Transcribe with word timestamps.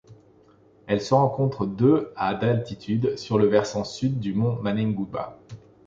Elle 0.87 0.99
se 0.99 1.13
rencontre 1.13 1.67
de 1.67 2.11
à 2.15 2.33
d'altitude 2.33 3.19
sur 3.19 3.37
le 3.37 3.45
versant 3.45 3.83
Sud 3.83 4.19
du 4.19 4.33
mont 4.33 4.55
Manengouba. 4.59 5.37